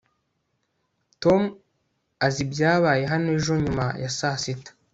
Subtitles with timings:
[1.23, 1.41] tom
[2.25, 4.71] azi ibyabaye hano ejo nyuma ya saa sita